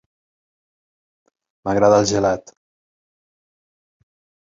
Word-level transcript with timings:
M'agrada 1.69 2.01
el 2.01 2.09
gelat. 2.15 2.57